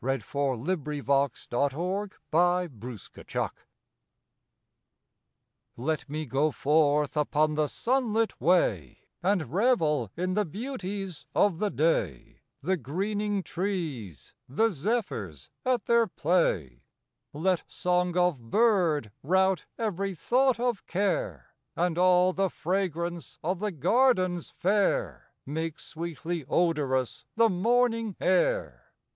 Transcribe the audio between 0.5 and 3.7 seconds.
Thirtieth A MAY DAY WHIM